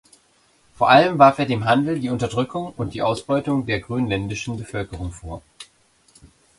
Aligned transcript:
Vor 0.73 0.89
allem 0.89 1.19
warf 1.19 1.37
er 1.37 1.45
dem 1.45 1.65
Handel 1.65 1.99
die 1.99 2.09
Unterdrückung 2.09 2.73
und 2.75 2.99
Ausbeutung 2.99 3.67
der 3.67 3.81
grönländischen 3.81 4.57
Bevölkerung 4.57 5.11
vor. 5.11 5.43